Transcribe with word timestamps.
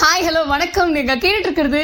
Hi 0.00 0.24
hello 0.24 0.40
வணக்கம். 0.46 0.90
நீங்க 0.94 1.14
கேட்டு 1.22 1.46
இருக்கிறது 1.46 1.78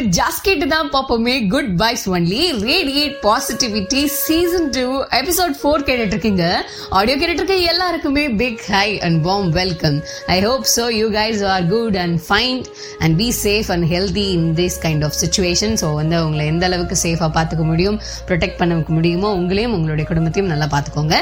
கேட்டு 0.46 0.67
தான். 0.72 0.88
பார்ப்போமே 0.95 1.34
good 1.53 1.71
vibes 1.83 2.03
only 2.15 2.41
radiate 2.67 3.15
positivity 3.23 4.00
season 4.15 4.67
two 4.76 4.83
episode 5.18 5.54
four 5.60 5.84
கேட்டுட்டு 5.86 6.14
இருக்கீங்க 6.14 6.44
ஆடியோ 6.98 7.14
கேட்டுட்டு 7.20 7.42
இருக்க 7.42 7.56
எல்லாருக்குமே 7.72 8.25
big 8.40 8.64
hi 8.75 8.88
and 9.06 9.18
warm 9.29 9.48
welcome 9.61 9.96
I 10.34 10.36
hope 10.46 10.66
so 10.75 10.84
you 10.98 11.06
guys 11.16 11.40
are 11.52 11.64
good 11.72 11.96
and 12.04 12.18
fine 12.27 12.61
and 13.06 13.16
be 13.22 13.29
safe 13.38 13.70
and 13.77 13.88
healthy 13.95 14.26
in 14.36 14.46
this 14.60 14.79
kind 14.84 15.06
of 15.08 15.16
situation 15.22 15.74
so 15.84 15.94
வந்து 16.00 16.18
உங்களை 16.26 16.44
எந்த 16.52 16.66
அளவுக்கு 16.70 16.98
சேஃபாக 17.04 17.30
பார்த்துக்க 17.38 17.66
முடியும் 17.72 17.98
ப்ரொடெக்ட் 18.30 18.60
பண்ண 18.60 18.79
முடியுமோ 18.98 19.30
உங்களையும் 19.40 19.76
உங்களுடைய 19.79 20.06
குடும்பத்தையும் 20.12 20.52
நல்லா 20.54 20.68
பார்த்துக்கோங்க. 20.76 21.16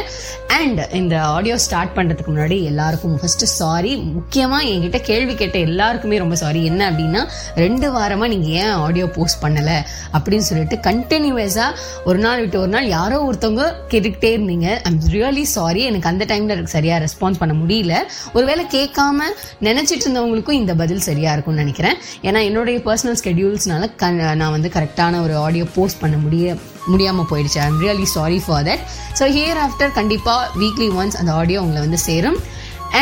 அண்ட் 0.58 0.82
இந்த 1.02 1.14
ஆடியோ 1.36 1.58
ஸ்டார்ட் 1.68 1.94
பண்ணுறதுக்கு 2.00 2.34
முன்னாடி 2.34 2.58
எல்லாருக்கும் 2.72 3.16
ஃபர்ஸ்ட் 3.22 3.46
சாரி 3.60 3.94
முக்கியமாக 4.18 4.68
என்கிட்ட 4.74 5.00
கேள்வி 5.12 5.36
கேட்ட 5.44 5.58
எல்லாருக்குமே 5.70 6.22
ரொம்ப 6.26 6.36
சாரி 6.44 6.60
என்ன 6.64 6.78
அப்படின்னா 6.88 7.22
ரெண்டு 7.54 7.86
வாரமா 7.96 8.28
நீங்க 8.32 8.48
ஏன் 8.62 8.76
ஆடியோ 8.84 9.06
போஸ்ட் 9.16 9.42
பண்ணல? 9.44 9.72
அப்படின்னு 10.12 10.46
சொல்லிட்டு 10.50 10.76
கண்டினியூஸா 10.90 11.66
ஒரு 12.04 12.18
நாள் 12.18 12.40
விட்டு 12.40 12.60
ஒரு 12.60 12.68
நாள் 12.68 12.88
யாரோ 12.88 13.18
ஒருத்தவங்க 13.28 13.64
கேட்டுக்கிட்டே 13.90 14.30
இருந்தீங்க. 14.36 14.68
ஐம் 14.88 15.00
ரியலி 15.16 15.42
சாரி 15.42 15.82
எனக்கு 15.90 16.08
அந்த 16.08 16.24
டைம்ல 16.24 16.56
எனக்கு 16.56 16.74
சரியா 16.76 16.96
ரெஸ்பான்ஸ் 16.96 17.40
பண்ண 17.42 17.54
முடியல. 17.62 17.94
ஒருவேளை 18.32 18.64
கேட்காம 18.76 19.28
நினைச்சிட்டு 19.68 20.06
இருந்தவங்களுக்கும் 20.06 20.60
இந்த 20.62 20.74
பதில் 20.74 21.06
சரியா 21.08 21.32
இருக்கும்னு 21.32 21.60
நினைக்கிறேன். 21.60 21.96
ஏன்னா 22.22 22.42
என்னுடைய 22.48 22.78
பர்சனல் 22.88 23.18
ஸ்கெடியூல்ஸ்னால 23.22 24.34
நான் 24.40 24.54
வந்து 24.56 24.70
கரெக்டான 24.74 25.22
ஒரு 25.22 25.36
ஆடியோ 25.36 25.64
போஸ்ட் 25.74 26.00
பண்ண 26.00 26.16
முடிய 26.16 26.56
முடியாமல் 26.86 27.28
போயிடுச்சு. 27.30 27.58
I'm 27.66 27.80
really 27.82 28.06
sorry 28.16 28.38
for 28.46 28.64
that 28.68 28.84
so 29.18 29.24
hereafter 29.66 29.92
கண்டிப்பாக 29.98 30.58
வீக்லி 30.60 30.88
ஒன்ஸ் 31.00 31.18
அந்த 31.22 31.32
ஆடியோ 31.32 31.60
உங்களை 31.60 31.80
வந்து 31.80 31.98
சேரும். 31.98 32.38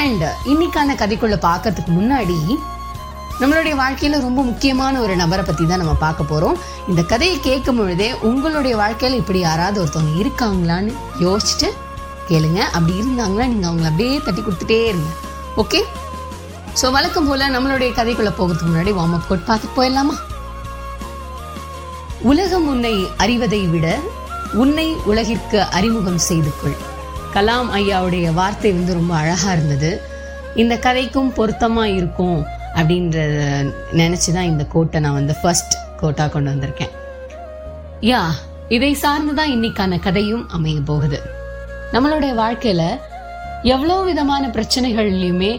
அண்ட் 0.00 0.24
இன்னைக்கான 0.52 0.96
கதைக்குள்ள 1.02 1.36
பார்க்கறதுக்கு 1.44 1.92
முன்னாடி 1.98 2.38
நம்மளுடைய 3.40 3.74
வாழ்க்கையில் 3.80 4.24
ரொம்ப 4.24 4.40
முக்கியமான 4.48 4.94
ஒரு 5.02 5.14
நபரை 5.20 5.42
பற்றி 5.48 5.64
தான் 5.64 5.80
நம்ம 5.82 5.92
பார்க்க 6.04 6.30
போகிறோம் 6.30 6.56
இந்த 6.90 7.02
கதையை 7.10 7.36
கேட்கும் 7.46 7.78
பொழுதே 7.80 8.08
உங்களுடைய 8.28 8.74
வாழ்க்கையில் 8.80 9.20
இப்படி 9.20 9.40
யாராவது 9.48 9.78
ஒருத்தவங்க 9.82 10.14
இருக்காங்களான்னு 10.22 10.92
யோசிச்சுட்டு 11.24 11.68
கேளுங்க. 12.30 12.60
அப்படி 12.76 12.94
இருந்தாங்கன்னா 13.02 13.46
நீங்கள் 13.52 13.70
அவங்கள 13.70 13.88
அப்படியே 13.90 14.16
தட்டி 14.26 14.42
கொடுத்துட்டே 14.42 14.80
இருங்க. 14.88 15.12
ஓகே 15.62 15.80
ஸோ 16.80 16.90
வழக்கம் 16.96 17.28
போல் 17.28 17.46
நம்மளுடைய 17.54 17.90
கதைக்குள்ளே 18.00 18.32
போகிறதுக்கு 18.40 18.72
முன்னாடி 18.72 18.92
வார்ம் 18.98 19.16
அப் 19.18 19.28
கோட் 19.28 19.48
பார்த்துட்டு 19.48 19.78
போயிடலாமா? 19.78 20.16
உலகம் 22.30 22.68
உன்னை 22.74 22.94
அறிவதை 23.24 23.62
விட 23.72 23.86
உன்னை 24.62 24.88
உலகிற்கு 25.10 25.58
அறிமுகம் 25.78 26.22
செய்து 26.28 26.52
கொள். 26.60 26.78
கலாம் 27.34 27.68
ஐயாவுடைய 27.78 28.28
வார்த்தை 28.38 28.70
வந்து 28.76 28.92
ரொம்ப 29.00 29.12
அழகாக 29.22 29.56
இருந்தது. 29.56 29.90
இந்த 30.62 30.74
கதைக்கும் 30.86 31.34
பொருத்தமாக 31.38 31.96
இருக்கும். 31.98 32.38
அப்படின்றத 32.78 33.40
நினச்சி 34.00 34.30
தான் 34.32 34.50
இந்த 34.52 34.64
கோட்டை 34.74 35.00
நான் 35.00 35.18
வந்து 35.20 35.34
ஃபர்ஸ்ட் 35.42 35.74
கோட்டா 36.00 36.26
கொண்டு 36.26 36.50
வந்திருக்கேன். 36.52 36.92
யா 38.10 38.22
இதை 38.76 38.92
சார்ந்து 39.02 39.32
தான் 39.34 39.52
இன்னைக்கான 39.56 39.98
கதையும் 40.06 40.44
அமைய 40.56 40.80
போகுது. 40.90 41.18
நம்மளுடைய 41.94 42.32
வாழ்க்கையில 42.42 42.82
எவ்வளோ 43.74 43.96
விதமான 44.08 44.46
பிரச்சனைகள்லையுமே 44.56 45.52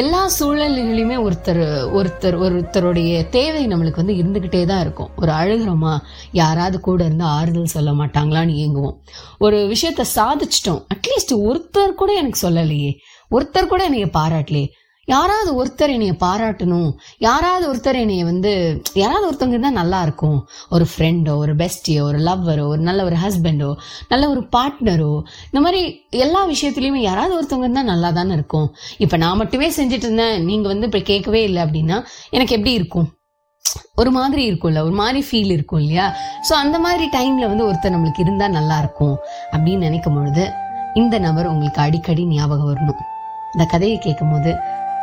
எல்லா 0.00 0.20
சூழல்களையுமே 0.38 1.16
ஒருத்தர் 1.26 1.60
ஒருத்தர் 1.98 2.36
ஒருத்தருடைய 2.44 3.12
தேவை 3.36 3.62
நம்மளுக்கு 3.72 4.02
வந்து 4.02 4.18
இருந்துக்கிட்டே 4.20 4.60
தான் 4.70 4.82
இருக்கும். 4.84 5.10
ஒரு 5.20 5.32
அழுகிறோமா 5.32 5.94
யாராவது 6.40 6.76
கூட 6.80 7.00
இருந்து 7.04 7.26
ஆறுதல் 7.38 7.74
சொல்ல 7.74 7.90
மாட்டாங்களான்னு 8.00 8.54
ஏங்குவோம். 8.64 8.96
ஒரு 9.38 9.58
விஷயத்த 9.72 10.06
சாதிச்சிட்டோம் 10.18 10.80
அட்லீஸ்ட் 10.94 11.34
ஒருத்தர் 11.48 11.98
கூட 12.02 12.12
எனக்கு 12.20 12.40
சொல்லலையே 12.46 12.92
ஒருத்தர் 13.30 13.70
கூட 13.72 13.82
என்னைய 13.88 14.08
பாராட்டலையே 14.18 14.68
யாராவது 15.08 15.50
ஒருத்தர் 15.60 15.92
என்னைய 15.94 16.14
பாராட்டணும். 16.24 16.90
யாராவது 17.26 17.64
ஒருத்தர் 17.70 17.98
என்னைய 18.02 18.24
வந்து 18.28 18.50
யாராவது 19.00 19.24
ஒருத்தவங்க 19.28 19.56
இருந்தால் 19.56 19.78
நல்லா 19.80 20.00
இருக்கும். 20.06 20.36
ஒரு 20.74 20.84
ஃப்ரெண்டோ 20.90 21.32
ஒரு 21.44 21.52
பெஸ்டியோ 21.62 22.02
ஒரு 22.10 22.18
லவ்வரோ 22.28 22.64
ஒரு 22.72 22.82
நல்ல 22.88 23.00
ஒரு 23.08 23.16
ஹஸ்பண்டோ 23.22 23.70
நல்ல 24.12 24.28
ஒரு 24.34 24.42
பார்ட்னரோ 24.56 25.12
இந்த 25.50 25.62
மாதிரி 25.64 25.80
எல்லா 26.26 26.42
விஷயத்துலையுமே 26.52 27.00
யாராவது 27.08 27.34
ஒருத்தவங்க 27.38 27.66
இருந்தால் 27.68 27.90
நல்லா 27.92 28.10
தானே 28.18 28.32
இருக்கும். 28.38 28.68
இப்போ 29.04 29.18
நான் 29.24 29.40
மட்டுமே 29.42 29.70
செஞ்சுட்டு 29.78 30.06
இருந்தேன் 30.08 30.36
நீங்கள் 30.50 30.72
வந்து 30.72 30.88
இப்போ 30.90 31.02
கேட்கவே 31.10 31.42
இல்லை 31.48 31.60
அப்படின்னா 31.66 31.98
எனக்கு 32.36 32.56
எப்படி 32.58 32.74
இருக்கும்? 32.80 33.08
ஒரு 34.00 34.10
மாதிரி 34.18 34.42
இருக்கும்ல 34.50 34.80
ஒரு 34.86 34.96
மாதிரி 35.00 35.20
ஃபீல் 35.26 35.52
இருக்கும் 35.56 35.80
இல்லையா? 35.84 36.06
ஸோ 36.48 36.52
அந்த 36.64 36.76
மாதிரி 36.86 37.04
டைம்ல 37.16 37.48
வந்து 37.52 37.66
ஒருத்தர் 37.68 37.94
நம்மளுக்கு 37.94 38.24
இருந்தா 38.24 38.48
நல்லா 38.58 38.76
இருக்கும் 38.84 39.16
அப்படின்னு 39.52 39.86
நினைக்கும் 39.88 40.16
பொழுது 40.18 40.44
இந்த 41.00 41.18
நபர் 41.26 41.50
உங்களுக்கு 41.52 41.80
அடிக்கடி 41.86 42.22
ஞாபகம் 42.36 42.70
வரணும். 42.70 43.02
இந்த 43.54 43.64
கதையை 43.74 43.96
கேட்கும் 44.06 44.32
போது 44.34 44.52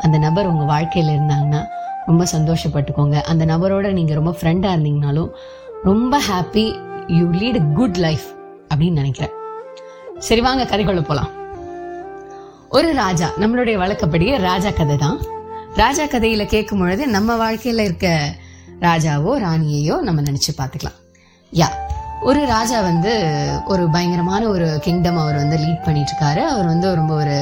அந்த 0.01 0.17
நபர் 0.17 0.45
உங்க 0.45 0.65
வாழ்க்கையில 0.73 1.13
இருந்தாங்கன்னா 1.17 1.61
ரொம்ப 2.05 2.25
சந்தோஷப்பட்டுக்கோங்க. 2.31 3.21
அந்த 3.21 3.45
நபரோட 3.45 3.91
நீங்க 3.91 4.13
ரொம்ப 4.13 4.31
ஃப்ரெண்டா 4.41 4.69
இருந்தீங்கனாலும் 4.75 5.29
ரொம்ப 5.83 6.21
happy 6.29 6.65
you 7.07 7.25
lead 7.31 7.73
good 7.73 7.95
life 7.95 8.25
அப்படின்னு 8.73 8.99
நினைக்கிறேன். 9.01 9.33
சரி 10.19 10.41
வாங்க 10.41 10.63
கதைக்குள்ள 10.63 11.01
போலாம். 11.01 11.29
ஒரு 12.69 12.93
ராஜா 12.93 13.27
நம்மளுடைய 13.39 13.77
வழக்கப்படியே 13.77 14.37
ராஜா 14.37 14.69
கதை 14.69 14.97
தான். 14.97 15.19
ராஜா 15.75 16.03
கதையில 16.03 16.45
கேட்கும் 16.45 16.79
பொழுது 16.79 17.07
நம்ம 17.07 17.37
வாழ்க்கையில 17.43 17.79
இருக்க 17.79 18.07
ராஜாவோ 18.79 19.31
ராணியையோ 19.45 19.99
நம்ம 19.99 20.21
நினைச்சு 20.21 20.51
பார்த்துக்கலாம். 20.57 20.99
யா 21.53 21.67
ஒரு 22.27 22.39
ராஜா 22.45 22.77
வந்து 22.81 23.11
ஒரு 23.71 23.83
பயங்கரமான 23.93 24.41
ஒரு 24.53 24.65
கிங்டம் 24.85 25.19
அவர் 25.21 25.37
வந்து 25.41 25.57
லீட் 25.61 25.85
பண்ணிட்டு 25.85 26.11
இருக்காரு 26.13 26.41
அவர் 26.51 26.67
வந்து 26.71 26.87
ரொம்ப 26.99 27.13
ஒரு 27.23 27.37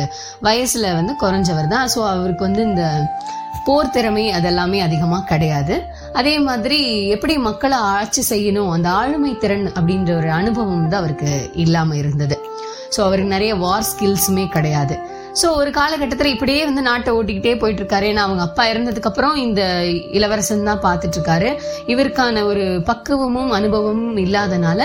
வயசுல 0.47 0.91
வந்து 0.99 1.13
குறைஞ்சவர் 1.23 1.71
தான். 1.73 1.89
ஸோ 1.93 1.99
அவருக்கு 2.13 2.43
வந்து 2.47 2.61
இந்த 2.69 2.85
போர் 3.67 3.93
திறமை 3.95 4.25
அதெல்லாமே 4.37 4.79
அதிகமாக 4.87 5.27
கிடையாது. 5.31 5.75
அதே 6.19 6.35
மாதிரி 6.39 6.79
எப்படி 7.15 7.33
மக்களை 7.47 7.77
ஆட்சி 7.97 8.23
செய்யணும் 8.29 8.71
அந்த 8.75 8.89
ஆளுமை 8.99 9.31
திறன் 9.43 9.67
அப்படின்ற 9.77 10.11
ஒரு 10.21 10.29
அனுபவம் 10.39 10.81
வந்து 10.83 10.99
அவருக்கு 11.01 11.31
இல்லாமல் 11.65 11.97
இருந்தது. 11.97 12.37
ஸோ 12.95 12.99
அவருக்கு 13.07 13.35
நிறைய 13.35 13.55
வார் 13.55 13.89
ஸ்கில்ஸுமே 13.91 14.45
கிடையாது. 14.57 14.97
ஸோ 15.39 15.47
ஒரு 15.59 15.71
காலகட்டத்தில் 15.77 16.33
இப்படியே 16.33 16.61
வந்து 16.67 16.81
நாட்டை 16.87 17.09
ஓட்டிக்கிட்டே 17.17 17.53
போயிட்டு 17.61 17.81
இருக்காரு 17.81 18.05
ஏன்னா 18.11 18.23
அவங்க 18.27 18.43
அப்பா 18.45 18.63
இறந்ததுக்கப்புறம் 18.71 19.35
இந்த 19.43 19.61
இளவரசன் 20.17 20.69
தான் 20.69 20.81
பார்த்துட்டு 20.85 21.17
இருக்காரு 21.19 21.49
இவருக்கான 21.93 22.43
ஒரு 22.51 22.63
பக்குவமும் 22.89 23.51
அனுபவமும் 23.57 24.17
இல்லாதனால 24.25 24.79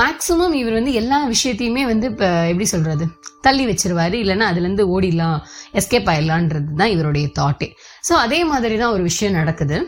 மேக்சிமம் 0.00 0.54
இவர் 0.60 0.78
வந்து 0.78 0.94
எல்லா 1.00 1.18
விஷயத்தையுமே 1.34 1.84
வந்து 1.92 2.06
இப்போ 2.12 2.28
எப்படி 2.50 2.66
சொல்றது? 2.74 3.04
தள்ளி 3.46 3.64
வச்சிருவாரு. 3.68 4.16
இல்லைன்னா 4.22 4.46
அதுல 4.50 4.66
இருந்து 4.66 4.84
ஓடிடலாம் 4.94 5.38
எஸ்கேப் 5.80 6.10
ஆயிடலான்றது 6.12 6.80
தான் 6.80 6.94
இவருடைய 6.96 7.26
தாட்டே 7.38 7.68
ஸோ 8.08 8.14
அதே 8.24 8.40
மாதிரி 8.50 8.76
தான் 8.82 8.94
ஒரு 8.96 9.04
விஷயம் 9.10 9.38
நடக்குது. 9.40 9.78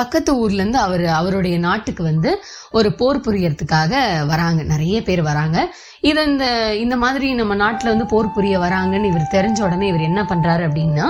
பக்கத்து 0.00 0.30
ஊர்ல 0.40 0.60
இருந்து 0.60 0.78
அவர் 0.86 1.04
அவருடைய 1.18 1.56
நாட்டுக்கு 1.66 2.02
வந்து 2.08 2.30
ஒரு 2.78 2.88
போர் 2.98 3.24
புரியறதுக்காக 3.26 3.92
வராங்க. 4.32 4.60
நிறைய 4.72 4.96
பேர் 5.06 5.22
வராங்க. 5.28 5.58
இதை 6.08 6.22
இந்த 6.26 6.46
இந்த 6.76 6.96
மாதிரி 6.96 7.26
நம்ம 7.34 7.54
நாட்டுல 7.54 7.90
வந்து 7.92 8.06
போர் 8.06 8.32
புரிய 8.32 8.54
வராங்கன்னு 8.58 9.10
இவர் 9.10 9.26
தெரிஞ்ச 9.34 9.58
உடனே 9.62 9.86
இவர் 9.86 10.00
என்ன 10.00 10.22
பண்றாரு 10.22 10.62
அப்படின்னா 10.68 11.06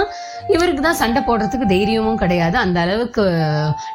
இவருக்கு 0.49 0.83
தான் 0.83 0.99
சண்டை 1.01 1.21
போடுறதுக்கு 1.27 1.67
தைரியமும் 1.67 2.17
கிடையாது. 2.17 2.57
அந்த 2.57 2.81
அளவுக்கு 2.81 3.23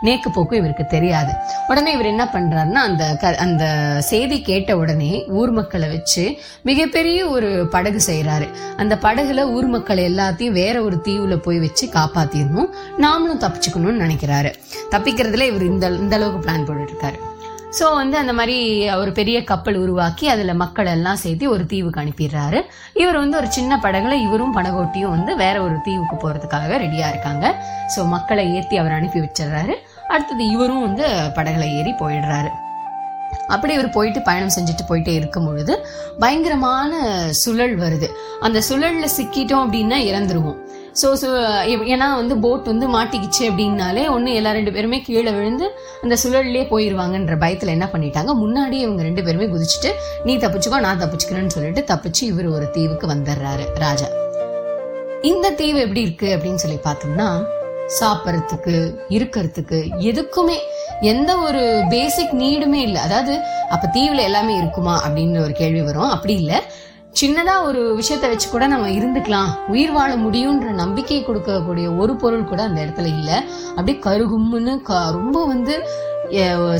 நேக்கு 0.05 0.29
போக்கும் 0.33 0.59
இவருக்கு 0.59 0.85
தெரியாது. 0.85 1.31
உடனே 1.67 1.91
இவர் 1.91 2.05
என்ன 2.05 2.25
பண்றாருன்னா 2.33 2.81
அந்த 2.89 3.15
க 3.21 3.35
அந்த 3.35 3.63
செய்தி 3.99 4.41
கேட்ட 4.41 4.77
உடனே 4.77 5.11
ஊர் 5.27 5.51
மக்களை 5.51 5.89
வச்சு 5.89 6.25
மிகப்பெரிய 6.61 7.27
ஒரு 7.27 7.67
படகு 7.71 8.01
செய்யறாரு 8.07 8.49
அந்த 8.77 8.95
படகுல 9.01 9.47
ஊர் 9.51 9.65
மக்கள் 9.65 10.05
எல்லாத்தையும் 10.09 10.59
வேற 10.61 10.75
ஒரு 10.81 10.99
தீவுல 11.07 11.37
போய் 11.37 11.59
வச்சு 11.59 11.87
காப்பாத்திடணும். 11.87 12.69
நாமளும் 13.05 13.43
தப்பிச்சுக்கணும்னு 13.45 14.03
நினைக்கிறாரு. 14.05 14.53
தப்பிக்கிறதுல 14.91 15.49
இவர் 15.53 15.71
இந்த 15.73 15.87
இந்த 16.03 16.15
அளவுக்கு 16.15 16.45
பிளான் 16.45 16.67
போட்டுட்டு 16.67 16.93
இருக்காரு. 16.93 17.19
ஸோ 17.77 17.85
வந்து 17.99 18.15
அந்த 18.17 18.33
மாதிரி 18.33 18.57
ஒரு 19.01 19.11
பெரிய 19.17 19.38
கப்பல் 19.49 19.77
உருவாக்கி 19.81 20.25
அதில் 20.33 20.59
மக்கள் 20.61 20.89
எல்லாம் 20.93 21.19
சேர்த்து 21.23 21.45
ஒரு 21.55 21.63
தீவுக்கு 21.71 22.01
அனுப்பிடுறாரு. 22.03 22.59
இவர் 23.01 23.19
வந்து 23.21 23.38
ஒரு 23.38 23.49
சின்ன 23.57 23.79
படகுல 23.83 24.15
இவரும் 24.25 24.55
படகோட்டியும் 24.57 25.13
வந்து 25.15 25.35
வேற 25.35 25.55
ஒரு 25.61 25.75
தீவுக்கு 25.88 26.15
போகிறதுக்காக 26.15 26.77
ரெடியாக 26.83 27.11
இருக்காங்க. 27.13 27.45
ஸோ 27.95 28.06
மக்களை 28.15 28.45
ஏற்றி 28.56 28.77
அவர் 28.77 28.97
அனுப்பி 29.00 29.19
வச்சிடுறாரு. 29.19 29.75
அடுத்தது 30.13 30.45
இவரும் 30.56 30.85
வந்து 30.88 31.07
படகுல 31.39 31.68
ஏறி 31.79 31.94
போயிடுறாரு. 32.03 32.51
அப்படி 33.53 33.74
இவர் 33.74 33.95
போயிட்டு 33.95 34.19
பயணம் 34.21 34.56
செஞ்சுட்டு 34.56 34.83
போயிட்டே 34.89 35.13
இருக்கும் 35.19 35.47
பொழுது 35.47 35.74
பயங்கரமான 36.19 37.01
சுழல் 37.41 37.75
வருது. 37.83 38.07
அந்த 38.39 38.62
சுழல்ல 38.69 39.07
சிக்கிட்டோம் 39.18 39.63
அப்படின்னா 39.65 39.97
இறந்துருவோம். 40.09 40.57
ஸோ 41.01 41.07
ஸோ 41.21 41.27
ஏன்னா 41.94 42.05
வந்து 42.19 42.35
போட் 42.38 42.69
வந்து 42.71 42.85
மாட்டிக்கிச்சு 42.95 43.41
அப்படின்னாலே 43.49 44.03
ஒன்று 44.13 44.33
எல்லா 44.33 44.51
ரெண்டு 44.51 44.71
பேருமே 44.71 45.01
கீழே 45.01 45.31
விழுந்து 45.31 45.65
அந்த 46.03 46.15
சுழல்லே 46.23 46.63
போயிடுவாங்கன்ற 46.71 47.35
பயத்தில் 47.44 47.73
என்ன 47.73 47.89
பண்ணிட்டாங்க? 47.94 48.31
முன்னாடியே 48.44 48.81
இவங்க 48.81 49.01
ரெண்டு 49.01 49.23
பேருமே 49.23 49.45
குதிச்சுட்டு 49.45 49.91
நீ 50.23 50.35
தப்பிச்சுக்கோ 50.38 50.79
நான் 50.79 51.01
தப்பிச்சுக்கிறேன்னு 51.03 51.55
சொல்லிட்டு 51.57 51.83
தப்பிச்சு 51.91 52.21
இவர் 52.21 52.47
ஒரு 52.47 52.71
தீவுக்கு 52.71 53.07
வந்துடுறாரு 53.07 53.67
ராஜா. 53.85 54.09
இந்த 55.21 55.49
தீவு 55.51 55.79
எப்படி 55.79 56.01
இருக்கு 56.01 56.27
அப்படின்னு 56.38 56.63
சொல்லி 56.63 56.79
பார்த்தோம்னா 56.83 57.29
சாப்பிட்றதுக்கு 58.00 58.75
இருக்கிறதுக்கு 59.09 59.77
எதுக்குமே 60.09 60.57
எந்த 61.01 61.31
ஒரு 61.38 61.83
பேசிக் 61.89 62.33
நீடுமே 62.33 62.81
இல்லை. 62.88 63.01
அதாவது 63.01 63.33
அப்ப 63.69 63.89
தீவுல 64.00 64.23
எல்லாமே 64.29 64.55
இருக்குமா 64.57 64.95
அப்படின்னு 65.05 65.39
ஒரு 65.43 65.51
கேள்வி 65.51 65.81
வரும். 65.81 66.09
அப்படி 66.09 66.33
இல்லை. 66.33 66.59
சின்னதா 67.21 67.63
ஒரு 67.63 67.93
விஷயத்த 67.93 68.21
வச்சு 68.21 68.49
கூட 68.49 68.67
நம்ம 68.67 68.89
இருந்துக்கலாம். 68.89 69.47
உயிர் 69.67 69.91
வாழ 69.91 70.15
முடியும்ன்ற 70.15 70.71
நம்பிக்கை 70.71 71.25
கொடுக்கக்கூடிய 71.25 71.97
ஒரு 71.97 72.15
பொருள் 72.15 72.43
கூட 72.43 72.61
அந்த 72.63 72.81
இடத்துல 72.81 73.05
இல்லை. 73.05 73.33
அப்படியே 73.69 73.99
கருகும்னு 73.99 74.81
க- 74.81 75.11
ரொம்ப 75.11 75.45
வந்து 75.45 75.87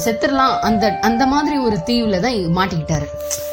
செத்துடலாம். 0.06 0.60
அந்த 0.60 1.00
அந்த 1.02 1.26
மாதிரி 1.26 1.58
ஒரு 1.58 1.78
தீவுல 1.86 2.20
தான் 2.20 2.34
மாட்டிக்கிட்டாரு. 2.58 3.08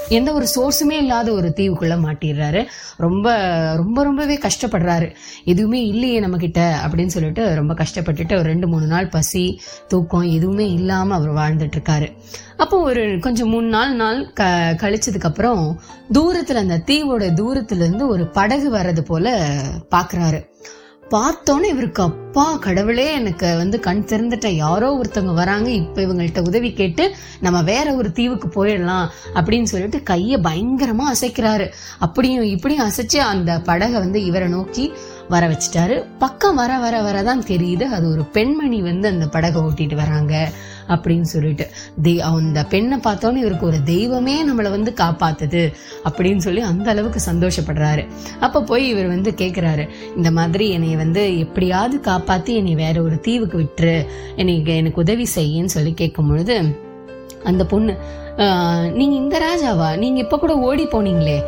எந்த 0.08 0.32
ஒரு 0.32 0.46
சோர்ஸுமே 0.54 0.92
இல்லாத 0.92 1.32
ஒரு 1.32 1.52
தீவுக்குள்ள 1.56 1.94
மாட்டிடுறாரு. 2.06 2.64
ரொம்ப 2.96 3.36
ரொம்ப 3.76 4.02
ரொம்பவே 4.02 4.38
கஷ்டப்படுறாரு. 4.38 5.14
எதுவுமே 5.44 5.86
இல்லையே 5.86 6.20
நம்ம 6.20 6.36
கிட்ட 6.36 6.80
அப்படின்னு 6.86 7.14
சொல்லிட்டு 7.16 7.54
ரொம்ப 7.54 7.74
கஷ்டப்பட்டுட்டு 7.74 8.32
ஒரு 8.32 8.42
ரெண்டு 8.42 8.68
மூணு 8.68 8.86
நாள் 8.86 9.08
பசி 9.08 9.60
தூக்கம் 9.88 10.30
எதுவுமே 10.30 10.70
இல்லாம 10.72 11.14
அவர் 11.14 11.30
வாழ்ந்துட்டு 11.30 11.78
இருக்காரு 11.78 12.08
அப்போ 12.56 12.78
ஒரு 12.78 13.18
கொஞ்சம் 13.20 13.48
மூணு 13.48 13.66
நாள் 13.66 13.94
நாள் 13.94 14.32
க 14.32 14.44
கழிச்சதுக்கு 14.80 15.22
அப்புறம் 15.22 15.80
தூரத்துல 16.12 16.54
அந்த 16.54 16.82
தீவோட 16.86 17.24
தூரத்துல 17.40 17.84
இருந்து 17.86 18.08
ஒரு 18.08 18.26
படகு 18.26 18.72
வர்றது 18.72 19.00
போல 19.00 19.36
பாக்குறாரு. 19.90 20.40
பார்த்தோன்னே 21.10 21.64
இவருக்கு 21.64 22.02
அப்பா 22.02 22.56
கடவுளே 22.56 23.12
எனக்கு 23.12 23.56
வந்து 23.56 23.80
கண் 23.80 24.04
திறந்துட்ட 24.06 24.46
யாரோ 24.46 25.00
ஒருத்தவங்க 25.02 25.34
வராங்க 25.34 25.70
இப்ப 25.70 26.02
இவங்கள்ட்ட 26.02 26.40
உதவி 26.40 26.72
கேட்டு 26.72 27.14
நம்ம 27.40 27.62
வேற 27.62 27.94
ஒரு 27.94 28.12
தீவுக்கு 28.12 28.48
போயிடலாம் 28.48 29.08
அப்படின்னு 29.34 29.62
சொல்லிட்டு 29.62 30.02
கையை 30.02 30.40
பயங்கரமா 30.40 31.12
அசைக்கிறாரு. 31.12 31.72
அப்படியும் 31.98 32.44
இப்படியும் 32.44 32.88
அசைச்சு 32.88 33.16
அந்த 33.16 33.60
படகை 33.60 33.98
வந்து 33.98 34.24
இவரை 34.24 34.48
நோக்கி 34.48 34.92
வர 35.28 35.48
வச்சுட்டாரு. 35.48 36.04
பக்கம் 36.18 36.54
வர 36.54 36.78
வர 36.78 37.00
வரதான் 37.00 37.46
தெரியுது. 37.46 37.82
அது 37.82 38.10
ஒரு 38.10 38.24
பெண்மணி 38.24 38.82
வந்து 38.82 39.08
அந்த 39.08 39.28
படகை 39.28 39.62
ஓட்டிட்டு 39.62 39.94
வராங்க 39.94 40.52
அப்படின்னு 40.88 41.20
சொல்லிட்டு. 41.20 41.70
தெய் 42.02 42.20
அந்த 42.20 42.64
பெண்ணை 42.64 42.98
பார்த்தோன்னே 42.98 43.36
இவருக்கு 43.36 43.66
ஒரு 43.66 43.82
தெய்வமே 43.82 44.44
நம்மளை 44.44 44.70
வந்து 44.70 44.94
காப்பாத்துது 44.96 45.72
அப்படின்னு 46.04 46.36
சொல்லி 46.36 46.60
அந்த 46.60 46.90
அளவுக்கு 46.90 47.20
சந்தோஷப்படுறாரு. 47.32 48.08
அப்போ 48.40 48.62
போய் 48.62 48.88
இவர் 48.88 49.06
வந்து 49.06 49.30
கேட்குறாரு 49.30 49.88
இந்த 50.16 50.30
மாதிரி 50.30 50.70
என்னை 50.70 50.96
வந்து 50.96 51.38
எப்படியாவது 51.38 52.00
காப்பாற்றி 52.00 52.56
என்னை 52.56 52.74
வேற 52.74 53.02
ஒரு 53.02 53.20
தீவுக்கு 53.20 53.58
விட்டுரு. 53.58 54.06
என்னை 54.36 54.62
எனக்கு 54.64 55.00
உதவி 55.00 55.28
செய்யன்னு 55.34 55.64
சொல்லி 55.64 55.94
கேட்கும் 55.94 56.28
பொழுது 56.28 56.82
அந்த 57.44 57.62
பொண்ணு 57.72 57.94
நீங்கள் 58.36 58.94
நீங்க 58.98 59.14
இந்த 59.22 59.36
ராஜாவா? 59.44 59.88
நீங்க 60.02 60.18
இப்ப 60.24 60.38
கூட 60.42 60.54
ஓடி 60.68 60.84
போனீங்களே. 60.84 61.38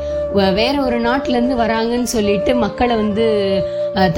வேற 0.61 0.75
ஒரு 0.87 0.99
நாட்டுல 1.01 1.37
இருந்து 1.39 1.55
வராங்கன்னு 1.63 2.09
சொல்லிட்டு 2.15 2.53
மக்களை 2.65 2.95
வந்து 2.97 3.25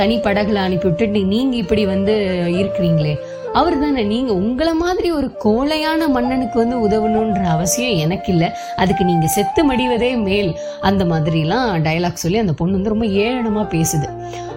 தனி 0.00 0.16
படகுல 0.18 0.60
அனுப்பி 0.66 0.86
விட்டுட்டு 0.88 1.20
நீங்க 1.34 1.54
இப்படி 1.62 1.82
வந்து 1.86 2.14
இருக்கிறீங்களே. 2.60 3.14
அவர் 3.58 3.76
தானே 3.80 4.02
நீங்க 4.12 4.30
உங்களை 4.40 4.72
மாதிரி 4.82 5.08
ஒரு 5.18 5.28
கோழையான 5.44 6.08
மன்னனுக்கு 6.16 6.56
வந்து 6.62 6.76
உதவணுன்ற 6.86 7.42
அவசியம் 7.54 8.00
எனக்கு 8.04 8.28
இல்லை. 8.32 8.48
அதுக்கு 8.76 9.04
நீங்க 9.04 9.26
செத்து 9.36 9.60
மடிவதே 9.70 10.10
மேல். 10.22 10.50
அந்த 10.80 11.04
மாதிரிலாம் 11.04 11.70
டைலாக் 11.86 12.22
சொல்லி 12.24 12.38
அந்த 12.38 12.54
பொண்ணு 12.60 12.78
வந்து 12.78 12.94
ரொம்ப 12.94 13.06
ஏளனமா 13.24 13.64
பேசுது. 13.74 14.08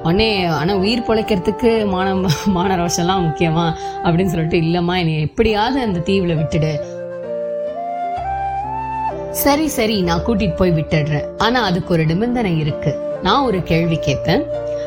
உடனே 0.04 0.30
ஆனால் 0.60 0.82
உயிர் 0.84 1.08
பொழைக்கிறதுக்கு 1.08 1.72
மான 1.88 2.08
மான 2.56 2.78
ரோஷம்லாம் 2.82 3.26
முக்கியமா? 3.28 3.68
அப்படின்னு 4.04 4.34
சொல்லிட்டு 4.34 4.60
இல்லைம்மா 4.66 4.96
என்னை 5.02 5.16
எப்படியாவது 5.28 5.80
அந்த 5.88 6.00
தீவில் 6.10 6.40
விட்டுடு. 6.42 6.74
சரி 9.32 9.68
சரி 9.68 10.02
நான் 10.02 10.26
கூட்டிட்டு 10.26 10.56
போய் 10.56 10.72
விட்டுடுறேன். 10.72 11.38
ஆனா 11.38 11.64
அதுக்கு 11.64 11.94
ஒரு 11.94 12.06
நிபந்தனை 12.06 12.60
இருக்கு. 12.60 13.00
நான் 13.24 13.46
ஒரு 13.46 13.64
கேள்வி 13.64 14.00
கேட்பேன். 14.00 14.46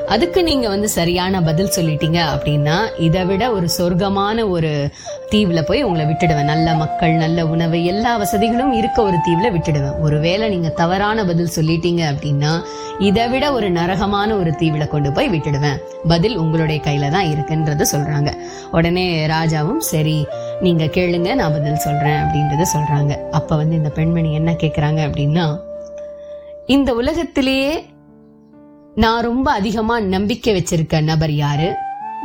அதுக்கு 0.09 0.43
நீங்க 0.43 0.69
வந்து 0.69 0.89
சரியான 0.89 1.43
பதில் 1.43 1.73
சொல்லிட்டீங்க 1.77 2.19
அப்படின்னா 2.35 2.77
இதை 2.99 3.25
விட 3.25 3.53
ஒரு 3.53 3.69
சொர்க்கமான 3.79 4.49
ஒரு 4.49 4.91
தீவுல 5.31 5.63
போய் 5.63 5.83
உங்களை 5.83 6.07
விட்டுடுவேன். 6.07 6.45
நல்ல 6.45 6.75
மக்கள் 6.75 7.13
நல்ல 7.13 7.47
உணவு 7.47 7.85
எல்லா 7.85 8.17
வசதிகளும் 8.17 8.73
இருக்க 8.73 9.03
ஒரு 9.03 9.17
தீவுல 9.27 9.51
விட்டுடுவேன். 9.55 10.01
ஒருவேளை 10.01 10.49
நீங்க 10.49 10.69
தவறான 10.69 11.25
பதில் 11.25 11.55
சொல்லிட்டீங்க 11.57 12.03
அப்படின்னா 12.13 12.53
இதை 12.99 13.29
விட 13.29 13.53
ஒரு 13.53 13.71
நரகமான 13.71 14.37
ஒரு 14.39 14.51
தீவுல 14.51 14.89
கொண்டு 14.89 15.13
போய் 15.13 15.29
விட்டுடுவேன். 15.29 15.81
பதில் 16.09 16.37
உங்களுடைய 16.37 16.81
கையில 16.85 17.11
தான் 17.11 17.25
இருக்குன்றத 17.25 17.87
சொல்றாங்க. 17.93 18.33
உடனே 18.71 19.27
ராஜாவும் 19.27 19.83
சரி 19.93 20.27
நீங்க 20.61 20.85
கேளுங்க 20.85 21.35
நான் 21.35 21.53
பதில் 21.53 21.77
சொல்றேன் 21.77 22.21
அப்படின்றத 22.23 22.67
சொல்றாங்க. 22.75 23.31
அப்ப 23.31 23.57
வந்து 23.57 23.77
இந்த 23.77 23.89
பெண்மணி 23.89 24.33
என்ன 24.35 24.53
கேக்குறாங்க 24.53 25.01
அப்படின்னா 25.09 25.61
இந்த 26.67 26.95
உலகத்திலேயே 26.95 27.85
நான் 28.95 29.23
ரொம்ப 29.23 29.53
அதிகமா 29.53 30.01
நம்பிக்கை 30.01 30.55
வச்சிருக்க 30.55 31.03
நபர் 31.03 31.31
யாரு? 31.31 31.75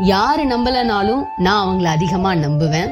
யாரு 0.01 0.45
நம்பலனாலும் 0.45 1.23
நான் 1.37 1.67
அவங்கள 1.67 1.83
அதிகமா 1.83 2.33
நம்புவேன். 2.33 2.89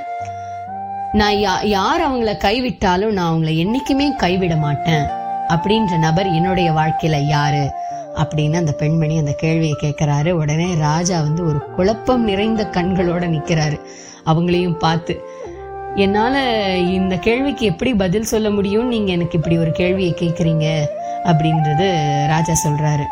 நான் 1.11 1.33
யா- 1.33 1.65
யார் 1.65 2.11
அவங்கள 2.11 2.37
கைவிட்டாலும் 2.37 3.11
நான் 3.11 3.33
அவங்கள 3.33 3.45
என்னைக்குமே 3.45 4.15
கைவிட 4.15 4.55
மாட்டேன். 4.55 5.05
அப்படின்ற 5.47 5.97
நபர் 5.97 6.31
என்னுடைய 6.31 6.71
வாழ்க்கையில 6.71 7.27
யாரு? 7.27 7.71
அப்படின்னு 8.15 8.55
அந்த 8.55 8.71
பெண்மணி 8.71 9.17
அந்த 9.17 9.31
கேள்வியை 9.31 9.75
கேட்கிறாரு 9.81 10.31
உடனே 10.31 10.73
ராஜா 10.73 11.21
வந்து 11.21 11.45
ஒரு 11.45 11.65
குழப்பம் 11.71 12.23
நிறைந்த 12.23 12.69
கண்களோட 12.71 13.27
நிக்கிறாரு. 13.27 13.79
அவங்களையும் 14.25 14.77
பார்த்து 14.77 15.21
என்னால 15.95 16.67
இந்த 16.77 17.15
கேள்விக்கு 17.15 17.65
எப்படி 17.65 17.93
பதில் 17.93 18.23
சொல்ல 18.23 18.49
முடியும்? 18.49 18.87
நீங்க 18.87 19.11
எனக்கு 19.11 19.37
இப்படி 19.37 19.57
ஒரு 19.57 19.71
கேள்வியை 19.71 20.13
கேட்குறீங்க 20.19 20.85
அப்படின்றது 21.23 21.91
ராஜா 22.27 22.53
சொல்றாரு. 22.63 23.03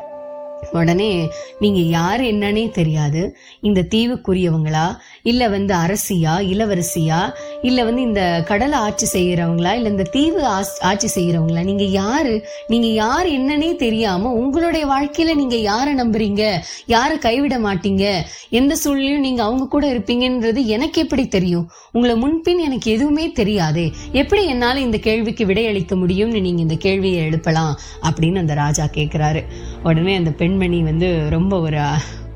உடனே 0.79 1.29
நீங்க 1.59 1.79
யாரு 1.79 2.23
என்னன்னே 2.23 2.71
தெரியாது. 2.71 3.37
இந்த 3.61 3.81
தீவுக்குரியவங்களா? 3.81 4.97
இல்ல 5.25 5.47
வந்து 5.47 5.73
அரசியா 5.75 6.33
இளவரசியா 6.53 7.33
இல்ல 7.61 7.83
வந்து 7.83 8.01
இந்த 8.01 8.43
கடலை 8.47 8.77
ஆட்சி 8.79 9.05
செய்யறவங்களா 9.13 9.73
இல்ல 9.73 9.89
இந்த 9.89 10.03
தீவு 10.03 10.45
ஆட்சி 10.81 11.07
செய்யறவங்களா? 11.15 11.63
நீங்க 11.63 11.83
யாரு? 11.83 12.47
நீங்க 12.67 12.87
யார் 12.87 13.27
என்னன்னே 13.27 13.75
தெரியாம 13.75 14.31
உங்களுடைய 14.31 14.85
வாழ்க்கையில 14.87 15.35
நீங்க 15.35 15.55
யாரை 15.55 15.93
நம்புறீங்க? 15.95 16.43
யாரை 16.85 17.17
கைவிட 17.17 17.57
மாட்டீங்க? 17.59 18.21
எந்த 18.49 18.75
சூழ்நிலையும் 18.75 19.21
நீங்க 19.21 19.43
அவங்க 19.43 19.67
கூட 19.67 19.93
இருப்பீங்கன்றது 19.93 20.65
எனக்கு 20.65 21.01
எப்படி 21.01 21.27
தெரியும்? 21.27 21.69
உங்களை 21.91 22.15
முன்பின் 22.15 22.59
எனக்கு 22.59 22.91
எதுவுமே 22.91 23.31
தெரியாதே. 23.31 23.91
எப்படி 24.11 24.45
என்னால 24.45 24.79
இந்த 24.79 24.97
கேள்விக்கு 24.97 25.45
விடையளிக்க 25.45 25.95
முடியும்னு 25.95 26.41
நீங்க 26.41 26.61
இந்த 26.61 26.75
கேள்வியை 26.75 27.25
எழுப்பலாம்? 27.25 27.79
அப்படின்னு 28.03 28.35
அந்த 28.35 28.53
ராஜா 28.53 28.87
கேக்குறாரு. 28.93 29.43
உடனே 29.83 30.15
அந்த 30.15 30.31
பெண்மணி 30.31 30.83
வந்து 30.83 31.29
ரொம்ப 31.29 31.59
ஒரு 31.59 31.79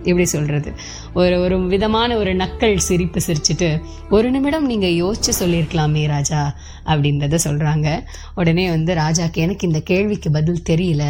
எப்படி 0.04 0.26
சொல்றது? 0.26 0.74
ஒரு 1.14 1.40
ஒரு 1.40 1.68
விதமான 1.68 2.18
ஒரு 2.18 2.36
நக்கல் 2.36 2.78
சிரிப்பு 2.78 3.20
சிரிச்சுட்டு 3.28 3.82
ஒரு 4.10 4.32
நிமிடம் 4.32 4.66
நீங்க 4.66 4.88
யோசிச்சு 4.88 5.44
சொல்லியிருக்கலாமே 5.44 6.08
ராஜா 6.08 6.56
அப்படின்றத 6.86 7.40
சொல்றாங்க. 7.44 8.04
உடனே 8.36 8.70
வந்து 8.70 8.94
ராஜாக்கு 8.94 9.34
எனக்கு 9.34 9.68
இந்த 9.68 9.80
கேள்விக்கு 9.80 10.32
பதில் 10.32 10.62
தெரியல 10.70 11.04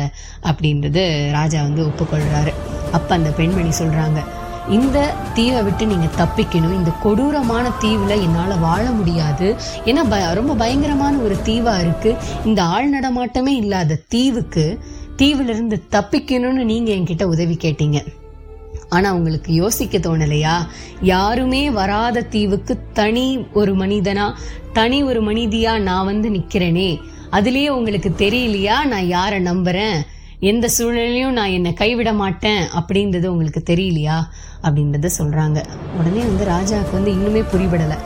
அப்படின்றது 0.44 1.32
ராஜா 1.32 1.62
வந்து 1.62 1.86
ஒப்புக்கொள்றாரு. 1.86 2.54
அப்ப 2.92 3.16
அந்த 3.16 3.32
பெண்மணி 3.32 3.70
சொல்றாங்க 3.70 4.24
இந்த 4.70 5.14
தீவை 5.34 5.64
விட்டு 5.64 5.86
நீங்க 5.86 6.06
தப்பிக்கணும். 6.18 6.74
இந்த 6.74 6.92
கொடூரமான 6.92 7.72
தீவுல 7.82 8.22
என்னால 8.22 8.56
வாழ 8.56 8.92
முடியாது. 8.92 9.56
ஏன்னா 9.86 10.04
ப- 10.10 10.34
ரொம்ப 10.34 10.54
பயங்கரமான 10.54 11.18
ஒரு 11.18 11.36
தீவா 11.36 11.80
இருக்கு. 11.80 12.16
இந்த 12.46 12.64
ஆள் 12.64 13.02
நடமாட்டமே 13.02 13.48
இல்லாத 13.48 14.02
தீவுக்கு 14.08 14.80
தீவுல 15.18 15.50
இருந்து 15.50 15.84
தப்பிக்கணும்னு 15.92 16.64
நீங்க 16.64 16.92
என்கிட்ட 16.92 17.24
உதவி 17.24 17.58
கேட்டீங்க. 17.62 18.06
ஆனா 18.90 19.14
உங்களுக்கு 19.14 19.54
யோசிக்க 19.54 19.98
தோணலையா? 19.98 20.68
யாருமே 21.02 21.72
வராத 21.72 22.22
தீவுக்கு 22.22 22.80
தனி 22.94 23.48
ஒரு 23.54 23.76
மனிதனா 23.76 24.34
தனி 24.74 25.04
ஒரு 25.04 25.24
மனிதியா 25.24 25.80
நான் 25.82 26.06
வந்து 26.06 26.30
நிக்கிறேனே. 26.30 27.00
அதுலயே 27.32 27.68
உங்களுக்கு 27.68 28.10
தெரியலையா? 28.18 28.86
நான் 28.86 29.08
யாரை 29.08 29.40
நம்புறேன்? 29.40 30.02
எந்த 30.40 30.68
சூழ்நிலையும் 30.68 31.34
நான் 31.34 31.50
என்னை 31.50 31.74
கைவிட 31.74 32.14
மாட்டேன் 32.14 32.68
அப்படின்றது 32.76 33.26
உங்களுக்கு 33.26 33.64
தெரியலையா? 33.66 34.18
அப்படின்றத 34.64 35.10
சொல்றாங்க. 35.18 35.64
உடனே 35.98 36.22
வந்து 36.22 36.46
ராஜாவுக்கு 36.46 36.92
வந்து 36.92 37.12
இன்னுமே 37.12 37.56
புரிபடலை. 37.56 37.98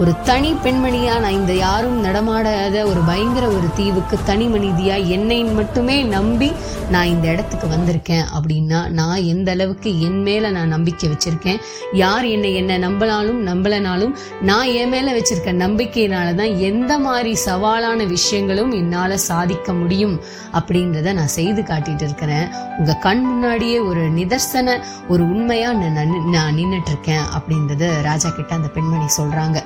ஒரு 0.00 0.22
தனி 0.22 0.52
பெண்மணியா 0.52 1.20
நான் 1.20 1.32
இந்த 1.32 1.52
யாரும் 1.52 2.04
நடமாடாத 2.04 2.86
ஒரு 2.86 3.00
பயங்கர 3.00 3.46
ஒரு 3.46 3.68
தீவுக்கு 3.76 4.18
தனி 4.24 4.46
மனிதியா 4.46 5.06
என்னை 5.06 5.44
மட்டுமே 5.44 6.02
நம்பி 6.02 6.52
நான் 6.90 7.04
இந்த 7.04 7.28
இடத்துக்கு 7.28 7.66
வந்திருக்கேன் 7.66 8.24
அப்படின்னா 8.36 8.90
நான் 8.90 9.22
எந்த 9.22 9.50
அளவுக்கு 9.50 10.00
என் 10.00 10.22
மேல 10.22 10.50
நான் 10.50 10.68
நம்பிக்கை 10.68 11.10
வச்சிருக்கேன்? 11.10 11.60
யார் 11.92 12.24
என்னை 12.24 12.54
என்ன 12.54 12.78
நம்பலாலும் 12.78 13.40
நம்பலனாலும் 13.46 14.14
நான் 14.40 14.66
என் 14.66 14.88
மேல 14.88 15.18
வச்சிருக்க 15.18 15.54
நம்பிக்கையினால 15.64 16.34
தான் 16.34 16.58
எந்த 16.58 16.98
மாதிரி 16.98 17.34
சவாலான 17.34 18.06
விஷயங்களும் 18.06 18.70
என்னால 18.70 19.16
சாதிக்க 19.16 19.72
முடியும் 19.72 20.20
அப்படின்றத 20.52 21.12
நான் 21.12 21.26
செய்து 21.26 21.62
காட்டிட்டு 21.62 22.02
இருக்கிறேன். 22.02 22.48
உங்க 22.78 22.94
கண் 22.94 23.20
முன்னாடியே 23.20 23.78
ஒரு 23.78 24.00
நிதர்சன 24.00 24.80
ஒரு 25.08 25.22
உண்மையா 25.22 25.72
நான் 25.72 25.96
நின்றுட்டு 25.96 26.28
நான் 26.28 26.54
நின்னுட்டு 26.54 26.86
இருக்கேன் 26.86 27.24
அப்படின்றத 27.36 28.02
ராஜா 28.02 28.28
கிட்ட 28.28 28.54
அந்த 28.54 28.68
பெண்மணி 28.68 29.04
சொல்றாங்க. 29.16 29.60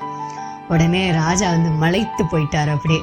உடனே 0.68 1.12
ராஜா 1.12 1.50
வந்து 1.50 1.70
மலைத்து 1.70 2.24
போயிட்டார் 2.24 2.70
அப்படியே. 2.70 3.00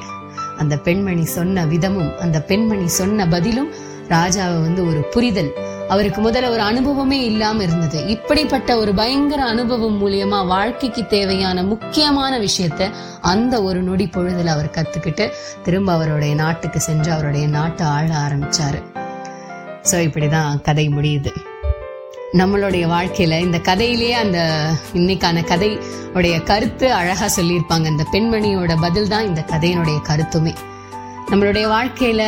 அந்த 0.58 0.76
பெண்மணி 0.76 1.24
சொன்ன 1.24 1.64
விதமும் 1.64 2.16
அந்த 2.16 2.40
பெண்மணி 2.40 2.88
சொன்ன 2.88 3.28
பதிலும் 3.28 3.70
ராஜாவை 4.08 4.60
வந்து 4.62 4.86
ஒரு 4.86 5.08
புரிதல். 5.10 5.52
அவருக்கு 5.88 6.30
முதல்ல 6.30 6.48
ஒரு 6.48 6.60
அனுபவமே 6.60 7.24
இல்லாம 7.24 7.62
இருந்தது. 7.62 8.06
இப்படிப்பட்ட 8.06 8.76
ஒரு 8.76 8.94
பயங்கர 8.94 9.44
அனுபவம் 9.44 10.06
மூலியமா 10.06 10.46
வாழ்க்கைக்கு 10.46 11.06
தேவையான 11.06 11.62
முக்கியமான 11.62 12.38
விஷயத்த 12.38 12.90
அந்த 13.20 13.62
ஒரு 13.62 13.82
நொடி 13.82 14.08
பொழுதுல 14.12 14.46
அவர் 14.46 14.70
கத்துக்கிட்டு 14.70 15.30
திரும்ப 15.62 15.92
அவருடைய 15.92 16.34
நாட்டுக்கு 16.34 16.80
சென்று 16.80 17.12
அவருடைய 17.12 17.46
நாட்டை 17.48 17.86
ஆள 17.86 18.14
ஆரம்பிச்சாரு. 18.14 18.82
சோ 19.90 19.94
இப்படிதான் 19.94 20.60
கதை 20.60 20.88
முடியுது. 20.88 21.30
நம்மளுடைய 22.38 22.84
வாழ்க்கையில 22.94 23.34
இந்த 23.40 23.58
கதையிலேயே 23.68 24.14
அந்த 24.22 24.38
இன்னைக்கான 24.98 25.42
கதை 25.50 25.68
உடைய 26.16 26.36
கருத்து 26.48 26.86
அழகா 27.00 27.26
சொல்லியிருப்பாங்க. 27.36 27.86
இந்த 27.92 28.04
பெண்மணியோட 28.14 28.72
பதில் 28.84 29.12
தான் 29.12 29.28
இந்த 29.28 29.42
கதையினுடைய 29.52 29.98
கருத்துமே. 30.08 30.52
நம்மளுடைய 31.30 31.66
வாழ்க்கையில 31.74 32.24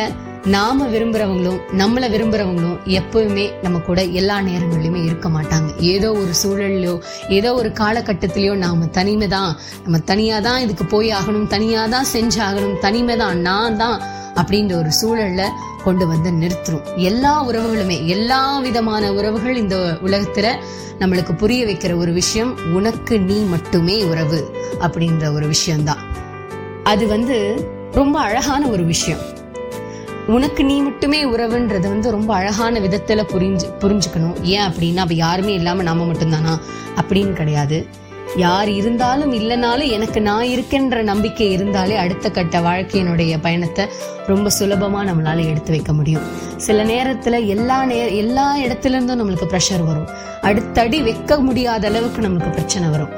நாம 0.55 0.85
விரும்புறவங்களும் 0.93 1.59
நம்மளை 1.81 2.07
விரும்புறவங்களும் 2.13 2.79
எப்பவுமே 2.99 3.45
நம்ம 3.63 3.77
கூட 3.87 3.99
எல்லா 4.19 4.37
நேரங்களிலுமே 4.49 4.99
இருக்க 5.07 5.27
மாட்டாங்க. 5.29 5.69
ஏதோ 5.93 6.09
ஒரு 6.21 6.33
சூழல்லையோ 6.41 6.93
ஏதோ 7.37 7.49
ஒரு 7.61 7.71
காலகட்டத்திலையோ 7.81 8.53
நாம 8.65 8.87
தனிமை 8.97 9.27
தான் 9.37 9.51
நம்ம 9.85 9.99
தனியா 10.11 10.37
தான் 10.47 10.61
இதுக்கு 10.65 10.85
போய் 10.95 11.09
ஆகணும் 11.19 11.49
தனியா 11.55 11.83
தான் 11.95 12.07
செஞ்சாகணும் 12.15 12.77
தனிமை 12.85 13.17
தான் 13.23 13.41
நான் 13.49 13.79
தான் 13.83 13.97
அப்படின்ற 14.41 14.73
ஒரு 14.83 14.93
சூழல்ல 15.01 15.43
கொண்டு 15.87 16.07
வந்து 16.07 16.31
நிறுத்தும் 16.31 16.81
எல்லா 16.95 17.47
உறவுகளுமே 17.47 18.05
எல்லா 18.05 18.59
விதமான 18.59 19.13
உறவுகள் 19.13 19.55
இந்த 19.55 19.97
உலகத்துல 20.03 20.55
நம்மளுக்கு 20.99 21.37
புரிய 21.37 21.65
வைக்கிற 21.65 21.95
ஒரு 21.95 22.11
விஷயம் 22.11 22.73
உனக்கு 22.73 23.19
நீ 23.19 23.43
மட்டுமே 23.43 24.03
உறவு 24.03 24.55
அப்படின்ற 24.79 25.33
ஒரு 25.33 25.47
விஷயம்தான். 25.47 25.97
அது 26.83 27.07
வந்து 27.07 27.67
ரொம்ப 27.91 28.19
அழகான 28.19 28.67
ஒரு 28.67 28.83
விஷயம். 28.83 29.19
உனக்கு 30.27 30.63
நீ 30.63 30.81
மட்டுமே 30.81 31.23
உறவுன்றது 31.23 31.79
வந்து 31.79 32.11
ரொம்ப 32.11 32.33
அழகான 32.33 32.79
விதத்துல 32.79 33.23
புரிஞ்சு 33.33 33.63
புரிஞ்சுக்கணும். 33.79 34.41
ஏன் 34.41 34.61
அப்படின்னா 34.61 34.97
அப்ப 34.97 35.13
யாருமே 35.13 35.53
இல்லாம 35.53 35.83
நாம 35.83 36.05
மட்டும்தானா? 36.05 36.59
அப்படின்னு 37.01 37.33
கிடையாது. 37.33 37.87
யார் 38.37 38.69
இருந்தாலும் 38.69 39.33
இல்லைனாலும் 39.33 39.89
எனக்கு 39.89 40.21
நான் 40.21 40.45
இருக்கேன்ற 40.45 41.01
நம்பிக்கை 41.01 41.51
இருந்தாலே 41.51 41.95
அடுத்த 41.95 42.31
கட்ட 42.31 42.59
வாழ்க்கையினுடைய 42.59 43.37
பயணத்தை 43.41 43.85
ரொம்ப 44.27 44.49
சுலபமா 44.59 45.01
நம்மளால 45.09 45.45
எடுத்து 45.45 45.71
வைக்க 45.71 45.93
முடியும். 45.93 46.21
சில 46.57 46.85
நேரத்துல 46.85 47.45
எல்லா 47.47 47.85
நே 47.85 48.17
எல்லா 48.17 48.57
இடத்துல 48.57 48.95
இருந்தும் 48.97 49.19
நம்மளுக்கு 49.19 49.47
ப்ரெஷர் 49.53 49.85
வரும். 49.85 50.07
அடுத்தடி 50.41 51.01
வைக்க 51.01 51.39
முடியாத 51.39 51.87
அளவுக்கு 51.87 52.21
நம்மளுக்கு 52.21 52.51
பிரச்சனை 52.51 52.89
வரும். 52.89 53.09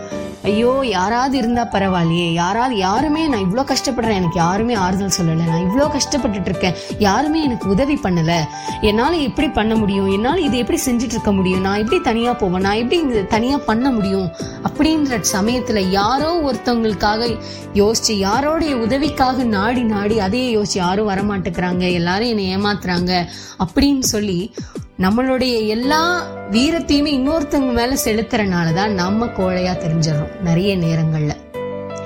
ஐயோ 0.44 0.80
யாராவது 0.84 1.38
இருந்தா 1.38 1.68
பரவாயில்லையே. 1.72 2.34
யாராவது 2.34 2.78
யாருமே 2.78 3.28
நான் 3.28 3.42
இவ்வளோ 3.42 3.64
கஷ்டப்படுறேன். 3.72 4.20
எனக்கு 4.20 4.36
யாருமே 4.36 4.74
ஆறுதல் 4.74 5.12
சொல்லலை. 5.20 5.46
நான் 5.46 5.66
இவ்வளோ 5.66 5.98
கஷ்டப்பட்டுட்டு 5.98 6.46
இருக்கேன் 6.46 6.74
யாருமே 7.00 7.44
எனக்கு 7.44 7.70
உதவி 7.70 8.00
பண்ணல. 8.04 8.44
என்னால் 8.82 9.20
எப்படி 9.20 9.50
பண்ண 9.50 9.76
முடியும்? 9.76 10.12
என்னால் 10.12 10.42
இது 10.42 10.58
எப்படி 10.58 10.80
செஞ்சுட்டு 10.86 11.16
இருக்க 11.18 11.32
முடியும்? 11.32 11.62
நான் 11.62 11.78
எப்படி 11.78 12.02
தனியாக 12.02 12.38
போவேன்? 12.38 12.62
நான் 12.62 12.76
எப்படி 12.76 13.02
இது 13.02 13.28
தனியாக 13.28 13.64
பண்ண 13.64 13.92
முடியும்? 13.92 14.30
அப்படின்ற 14.64 15.20
சமயத்தில் 15.20 15.92
யாரோ 15.92 16.52
ஒருத்தவங்களுக்காக 16.52 17.38
யோசிச்சு 17.74 18.14
யாரோடைய 18.14 18.74
உதவிக்காக 18.74 19.44
நாடி 19.44 19.82
நாடி 19.82 20.20
அதையே 20.20 20.56
யோசிச்சு 20.56 20.66
யாரும் 20.74 21.10
வரமாட்டேங்கிறாங்க. 21.10 21.92
எல்லாரும் 21.92 22.28
என்னை 22.28 22.58
ஏமாத்துறாங்க. 22.58 23.26
அப்படின்னு 23.66 24.00
சொல்லி 24.00 24.54
நம்மளுடைய 25.00 25.68
எல்லா 25.68 26.28
வீரத்தையுமே 26.52 27.12
இன்னொருத்தவங்க 27.18 27.74
மேல 27.74 27.98
செலுத்துறனாலதான் 28.06 28.88
நம்ம 28.88 29.26
கோழையா 29.26 29.76
தெரிஞ்சிடறோம் 29.76 30.40
நிறைய 30.40 30.78
நேரங்கள்ல. 30.78 31.32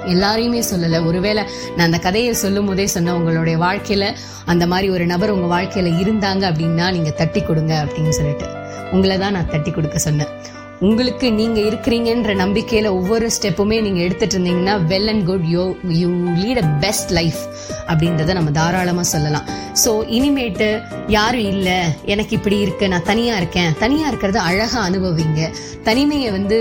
எல்லாரையுமே 0.06 0.64
சொல்லல. 0.74 1.06
ஒருவேளை 1.06 1.44
நான் 1.76 1.86
அந்த 1.86 1.98
கதையை 1.98 2.34
சொல்லும் 2.34 2.66
போதே 2.66 2.86
சொன்ன 2.86 3.16
உங்களுடைய 3.16 3.58
வாழ்க்கையில 3.58 4.16
அந்த 4.46 4.68
மாதிரி 4.68 4.90
ஒரு 4.90 5.06
நபர் 5.06 5.30
உங்க 5.30 5.62
வாழ்க்கையில 5.62 5.94
இருந்தாங்க 6.02 6.46
அப்படின்னா 6.52 6.92
நீங்க 6.92 7.10
தட்டி 7.10 7.42
கொடுங்க 7.42 7.88
அப்படின்னு 7.88 8.10
சொல்லிட்டு. 8.10 8.46
உங்களை 8.92 9.18
தான் 9.18 9.32
நான் 9.32 9.50
தட்டி 9.50 9.72
கொடுக்க 9.72 9.98
சொன்னேன். 9.98 10.28
உங்களுக்கு 10.88 11.28
நீங்க 11.32 11.60
இருக்கிறீங்கன்ற 11.62 12.32
நம்பிக்கையில 12.42 12.88
ஒவ்வொரு 13.00 13.28
ஸ்டெப்புமே 13.36 13.78
நீங்க 13.82 14.00
எடுத்துட்டு 14.02 14.36
இருந்தீங்கன்னா 14.38 14.74
well 14.92 15.10
and 15.12 15.26
good 15.26 15.46
you 15.54 15.64
you 16.00 16.10
lead 16.42 16.60
a 16.64 16.66
best 16.86 17.12
life 17.12 17.42
அப்படின்றத 17.88 18.34
நம்ம 18.34 18.52
தாராளமா 18.52 19.02
சொல்லலாம். 19.02 19.46
ஸோ 19.84 19.92
இனிமேட்டு 20.18 20.68
யாரும் 21.08 21.48
இல்லை 21.54 21.78
எனக்கு 22.14 22.36
இப்படி 22.36 22.60
இருக்கு 22.60 22.88
நான் 22.88 23.08
தனியா 23.12 23.36
இருக்கேன். 23.38 23.72
தனியா 23.80 24.08
இருக்கிறத 24.12 24.42
அழகா 24.50 24.82
அனுபவிங்க. 24.90 25.42
தனிமையை 25.84 26.32
வந்து 26.32 26.60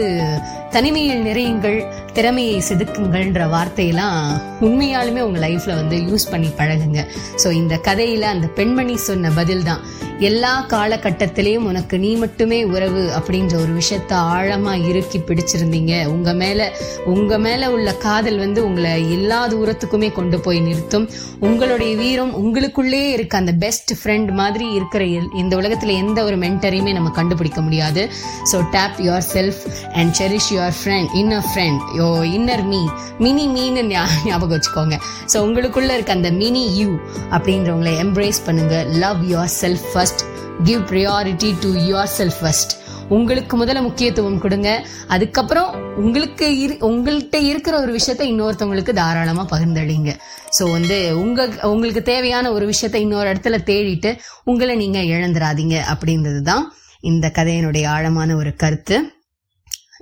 தனிமையில் 0.74 1.24
நிறையுங்கள் 1.26 1.78
திறமையை 2.16 2.58
செதுக்குங்கள்ன்ற 2.68 3.42
வார்த்தையெல்லாம் 3.54 4.20
உண்மையாலுமே 4.66 5.20
உங்கள் 5.26 5.44
லைஃப்பில் 5.44 5.78
வந்து 5.80 5.96
யூஸ் 6.10 6.30
பண்ணி 6.32 6.50
பழகுங்க. 6.60 7.00
ஸோ 7.42 7.48
இந்த 7.60 7.74
கதையில் 7.88 8.32
அந்த 8.34 8.46
பெண்மணி 8.58 8.96
சொன்ன 9.08 9.30
பதில் 9.38 9.66
தான் 9.68 9.82
எல்லா 10.28 10.52
காலகட்டத்திலையும் 10.72 11.64
உனக்கு 11.70 11.96
நீ 12.02 12.10
மட்டுமே 12.22 12.58
உறவு 12.74 13.02
அப்படின்ற 13.18 13.54
ஒரு 13.62 13.72
விஷயத்த 13.78 14.12
ஆழமாக 14.34 14.84
இறுக்கி 14.90 15.18
பிடிச்சிருந்தீங்க. 15.28 15.92
உங்கள் 16.14 16.38
மேலே 16.42 16.66
உங்கள் 17.14 17.42
மேலே 17.46 17.66
உள்ள 17.76 17.88
காதல் 18.06 18.38
வந்து 18.44 18.60
உங்களை 18.68 18.92
எல்லா 19.16 19.40
தூரத்துக்குமே 19.54 20.10
கொண்டு 20.18 20.38
போய் 20.46 20.60
நிறுத்தும். 20.68 21.06
உங்களுடைய 21.48 21.92
வீரம் 22.02 22.32
உங்களுக்குள்ளே 22.42 23.02
இருக்க 23.16 23.36
அந்த 23.42 23.54
பெஸ்ட் 23.64 23.94
ஃப்ரெண்ட் 24.00 24.30
மாதிரி 24.42 24.68
இருக்கிற 24.78 25.04
இந்த 25.42 25.52
உலகத்தில் 25.62 25.94
எந்த 26.02 26.18
ஒரு 26.28 26.38
மென்டரையுமே 26.44 26.94
நம்ம 26.98 27.12
கண்டுபிடிக்க 27.20 27.60
முடியாது. 27.68 28.04
So 28.52 28.58
tap 28.76 29.00
yourself 29.34 29.62
and 29.98 30.14
cherish 30.20 30.50
your 30.54 30.60
friend 30.78 31.10
inner 31.20 31.46
friend 31.50 31.80
your 32.00 32.08
inner 32.36 32.64
me 32.72 32.80
mini 33.24 33.46
மீன்னு 33.54 33.82
ஞாபகம் 33.92 34.54
வச்சுக்கோங்க. 34.56 34.98
ஸோ 35.32 35.38
உங்களுக்குள்ளே 35.46 35.94
இருக்க 35.96 36.12
அந்த 36.18 36.30
மினி 36.42 36.64
யூ 36.80 36.90
அப்படின்றவங்களை 37.36 37.94
எம்ப்ரேஸ் 38.04 38.40
பண்ணுங்கள் 38.48 38.90
love 39.04 39.22
yourself 39.62 39.86
first 39.92 40.22
give 40.68 40.82
priority 40.92 41.50
to 41.64 41.70
yourself 42.18 42.40
first 42.42 42.74
உங்களுக்கு 43.14 43.54
முதல்ல 43.60 43.80
முக்கியத்துவம் 43.86 44.42
கொடுங்க. 44.42 44.68
அதுக்கப்புறம் 45.14 45.70
உங்களுக்கு 46.02 46.46
இரு 46.64 46.74
உங்கள்கிட்ட 46.88 47.38
இருக்கிற 47.48 47.74
ஒரு 47.84 47.92
விஷயத்த 47.96 48.22
இன்னொருத்தவங்களுக்கு 48.32 48.92
தாராளமாக 49.00 49.46
பகிர்ந்தளிங்க. 49.52 50.12
ஸோ 50.56 50.62
வந்து 50.76 50.98
உங்க 51.22 51.48
உங்களுக்கு 51.72 52.02
தேவையான 52.12 52.52
ஒரு 52.56 52.66
விஷயத்த 52.72 52.98
இன்னொரு 53.06 53.28
இடத்துல 53.32 53.58
தேடிட்டு 53.70 54.12
உங்களை 54.52 54.76
நீங்கள் 54.84 55.10
இழந்துராதீங்க 55.14 55.78
அப்படின்றது 55.94 56.40
தான் 56.50 56.64
இந்த 57.10 57.28
கதையினுடைய 57.38 57.84
ஆழமான 57.96 58.36
ஒரு 58.42 58.52
கருத்து. 58.62 58.98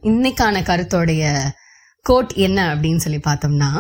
இன்னைக்கான 0.03 0.61
கருத்தோடைய 0.63 1.51
கோட் 2.03 2.33
என்ன 2.33 2.75
அப்படின்னு 2.75 2.97
சொல்லி 2.97 3.19
பார்த்தோம்னா 3.19 3.71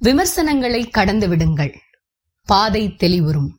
விமர்சனங்களை 0.00 0.88
கடந்து 0.88 1.28
விடுங்கள் 1.28 1.74
பாதை 2.46 2.84
தெளிவுறும். 2.88 3.50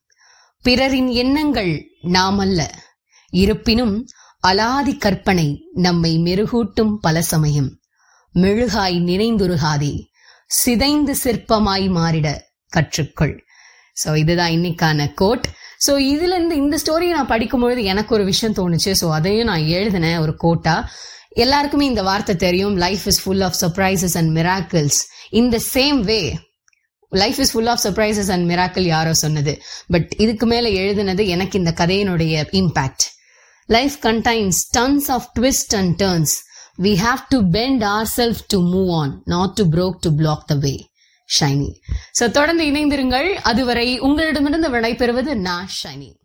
பிறரின் 0.61 1.07
எண்ணங்கள் 1.07 1.85
நாமல்ல 2.03 2.61
இருப்பினும் 3.29 4.07
அலாதி 4.47 4.97
கற்பனை 4.97 5.47
நம்மை 5.73 6.17
மெருகூட்டும் 6.17 6.95
பல 6.95 7.21
சமயம். 7.21 7.79
மெழுகாய் 8.33 8.97
நினைந்துருகாதே 9.01 9.93
சிதைந்து 10.47 11.15
சிற்பமாய் 11.23 11.87
மாறிட 11.89 12.27
கற்றுக்கொள். 12.73 13.35
சோ 14.03 14.15
இதுதான் 14.15 14.51
இன்னைக்கான 14.51 15.13
கோட். 15.13 15.47
ஸோ 15.85 15.93
இதுல 16.13 16.35
இருந்து 16.37 16.55
இந்த 16.63 16.75
ஸ்டோரியை 16.83 17.13
நான் 17.17 17.31
படிக்கும்பொழுது 17.31 17.83
எனக்கு 17.93 18.11
ஒரு 18.17 18.25
விஷயம் 18.31 18.57
தோணுச்சு. 18.59 18.91
ஸோ 19.01 19.07
அதையும் 19.17 19.49
நான் 19.51 19.65
எழுதினேன் 19.77 20.19
ஒரு 20.25 20.33
கோட்டா 20.43 20.75
எல்லாருக்குமே 21.43 21.85
இந்த 21.91 22.03
வார்த்தை 22.09 22.35
தெரியும். 22.45 22.75
Life 22.85 23.05
is 23.11 23.21
full 23.23 23.43
of 23.47 23.57
surprises 23.61 24.15
and 24.21 24.31
miracles 24.37 24.99
in 25.39 25.49
the 25.55 25.59
same 25.75 25.99
way 26.11 26.19
life 27.11 27.39
is 27.43 27.51
full 27.53 27.71
of 27.73 27.81
surprises 27.85 28.29
and 28.35 28.45
miracle 28.51 28.85
யாரோ 28.95 29.13
சொன்னது. 29.23 29.53
பட் 29.93 30.11
இதுக்கு 30.23 30.45
மேலே 30.53 30.69
எழுதுனது 30.83 31.25
எனக்கு 31.35 31.57
இந்த 31.61 31.73
கதையினுடைய 31.81 32.43
impact 32.61 33.05
life 33.69 33.97
contains 34.07 34.59
tons 34.77 35.09
of 35.15 35.27
twist 35.39 35.75
and 35.79 35.95
turns 36.03 36.35
we 36.85 36.93
have 37.05 37.21
to 37.33 37.39
bend 37.57 37.83
our 37.95 38.07
self 38.19 38.41
to 38.53 38.59
move 38.75 38.91
on 39.01 39.13
not 39.35 39.55
to 39.59 39.65
broke 39.75 39.97
to 40.05 40.11
block 40.21 40.45
the 40.51 40.55
way 40.65 40.73
shiny. 41.39 41.71
So 42.19 42.31
தொடர்ந்து 42.31 42.65
இணைந்திருங்கள். 42.65 43.33
அதுவரை 43.33 43.99
உங்களிடமிருந்து 43.99 44.69
விடைபெறுவது 44.69 45.33
நான் 45.35 45.67
ஷைனி. 45.83 46.20